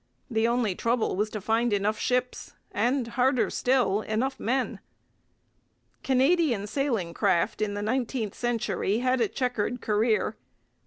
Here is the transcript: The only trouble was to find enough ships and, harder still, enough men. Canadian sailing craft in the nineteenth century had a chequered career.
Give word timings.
The 0.31 0.47
only 0.47 0.73
trouble 0.73 1.15
was 1.15 1.29
to 1.29 1.39
find 1.39 1.71
enough 1.71 1.99
ships 1.99 2.53
and, 2.71 3.07
harder 3.09 3.51
still, 3.51 4.01
enough 4.01 4.39
men. 4.39 4.79
Canadian 6.01 6.65
sailing 6.65 7.13
craft 7.13 7.61
in 7.61 7.75
the 7.75 7.83
nineteenth 7.83 8.33
century 8.33 8.97
had 8.97 9.21
a 9.21 9.27
chequered 9.27 9.79
career. 9.79 10.35